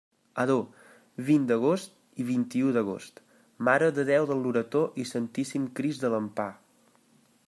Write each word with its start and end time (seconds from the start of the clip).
Ador: 0.43 0.61
vint 1.27 1.43
d'agost 1.51 1.93
i 2.23 2.25
vint-i-u 2.29 2.71
d'agost, 2.77 3.21
Mare 3.69 3.91
de 3.99 4.07
Déu 4.09 4.27
del 4.31 4.43
Loreto 4.47 4.81
i 5.05 5.09
Santíssim 5.13 5.71
Crist 5.81 6.07
de 6.07 6.15
l'Empar. 6.15 6.49